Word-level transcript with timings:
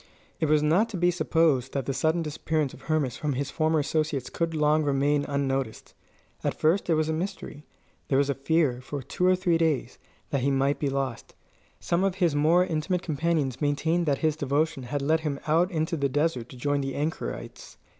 It 0.39 0.47
was 0.49 0.63
not 0.63 0.89
to 0.89 0.97
be 0.97 1.11
supposed 1.11 1.73
that 1.73 1.85
the 1.85 1.93
sudden 1.93 2.23
disappearance 2.23 2.73
of 2.73 2.81
Hermas 2.81 3.17
from 3.17 3.27
among 3.33 3.37
his 3.37 3.51
former 3.51 3.77
associates 3.77 4.31
could 4.31 4.55
long 4.55 4.81
remain 4.81 5.25
unnoticed. 5.25 5.93
At 6.43 6.59
first 6.59 6.89
it 6.89 6.95
was 6.95 7.07
a 7.07 7.13
mystery. 7.13 7.67
There 8.07 8.17
was 8.17 8.27
a 8.27 8.33
fear, 8.33 8.81
for 8.81 9.03
two 9.03 9.27
or 9.27 9.35
three 9.35 9.59
days, 9.59 9.99
that 10.31 10.41
he 10.41 10.49
might 10.49 10.79
be 10.79 10.89
lost. 10.89 11.35
Some 11.79 12.03
of 12.03 12.15
his 12.15 12.33
more 12.33 12.65
intimate 12.65 13.03
companions 13.03 13.61
maintained 13.61 14.07
that 14.07 14.17
his 14.25 14.35
devotion 14.35 14.81
had 14.89 15.03
led 15.03 15.19
him 15.19 15.39
out 15.45 15.69
into 15.69 15.95
the 15.95 16.09
desert 16.09 16.49
to 16.49 16.57
join 16.57 16.81
the 16.81 16.95
anchorites. 16.95 17.77